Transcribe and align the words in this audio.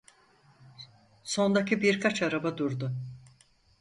Sondaki 1.23 1.81
birkaç 1.81 2.21
araba 2.21 2.57
durdu. 2.57 2.95